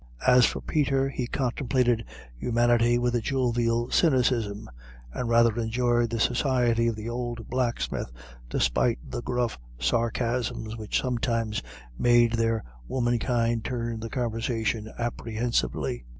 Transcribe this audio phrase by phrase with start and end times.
[0.25, 2.03] As for Peter, he contemplated
[2.35, 4.67] humanity with a jovial cynicism,
[5.13, 8.11] and rather enjoyed the society of the old blacksmith,
[8.49, 11.61] despite the gruff sarcasms which sometimes
[11.99, 16.03] made their womenkind turn the conversation apprehensively.